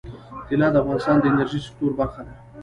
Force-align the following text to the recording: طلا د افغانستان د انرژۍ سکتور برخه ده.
طلا 0.47 0.67
د 0.71 0.75
افغانستان 0.83 1.15
د 1.19 1.23
انرژۍ 1.31 1.59
سکتور 1.67 1.91
برخه 1.99 2.21
ده. 2.27 2.33